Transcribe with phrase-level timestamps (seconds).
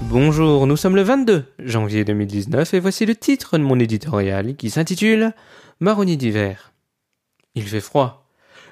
[0.00, 4.70] Bonjour, nous sommes le 22 janvier 2019 et voici le titre de mon éditorial qui
[4.70, 5.34] s'intitule
[5.78, 6.72] Marronnier d'hiver.
[7.54, 8.26] Il fait froid.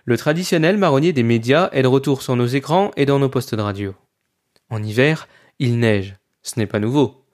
[0.05, 3.55] Le traditionnel marronnier des médias est de retour sur nos écrans et dans nos postes
[3.55, 3.95] de radio.
[4.69, 5.29] En hiver,
[5.61, 6.17] il neige.
[6.43, 7.25] Ce n'est pas nouveau.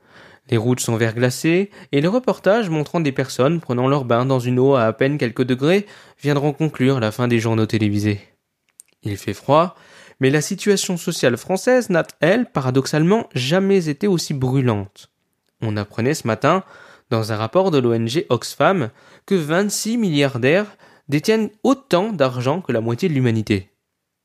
[0.51, 4.59] Les routes sont verglacées et les reportages montrant des personnes prenant leur bain dans une
[4.59, 5.87] eau à à peine quelques degrés
[6.21, 8.36] viendront conclure la fin des journaux télévisés.
[9.07, 9.77] Il fait froid,
[10.21, 15.11] mais la situation sociale française n'a, elle, paradoxalement, jamais été aussi brûlante.
[15.63, 16.65] On apprenait ce matin,
[17.11, 18.91] dans un rapport de l'ONG Oxfam,
[19.27, 20.77] que 26 milliardaires
[21.09, 23.71] détiennent autant d'argent que la moitié de l'humanité.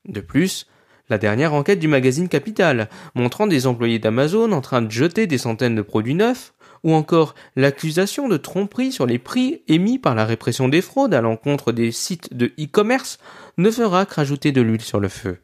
[0.08, 0.66] De plus,
[1.08, 5.38] la dernière enquête du magazine Capital, montrant des employés d'Amazon en train de jeter des
[5.38, 10.24] centaines de produits neufs, ou encore l'accusation de tromperie sur les prix émis par la
[10.24, 13.18] répression des fraudes à l'encontre des sites de e-commerce,
[13.58, 15.38] ne fera que rajouter de l'huile sur le feu.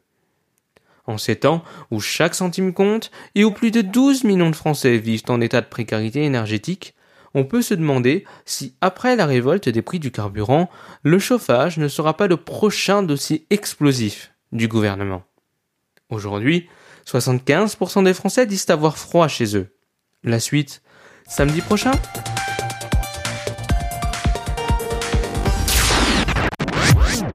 [1.07, 4.99] En ces temps où chaque centime compte et où plus de 12 millions de Français
[4.99, 6.95] vivent en état de précarité énergétique,
[7.35, 10.71] on peut se demander si, après la révolte des prix du carburant,
[11.03, 15.23] le chauffage ne sera pas le prochain dossier explosif du gouvernement.
[16.11, 16.69] Aujourd'hui,
[17.07, 19.75] 75% des Français disent avoir froid chez eux.
[20.25, 20.83] La suite,
[21.29, 21.93] samedi prochain